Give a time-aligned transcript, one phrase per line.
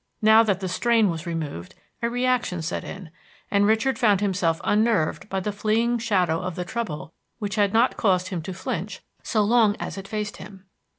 [0.23, 3.11] Now that the strain was removed a reaction set in,
[3.51, 7.97] and Richard felt himself unnerved by the fleeing shadow of the trouble which had not
[7.97, 10.65] caused him to flinch so long as it faced him.